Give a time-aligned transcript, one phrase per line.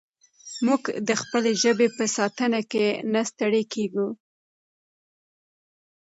[0.65, 4.07] موږ د خپلې ژبې په ساتنه کې نه ستړي کېږو.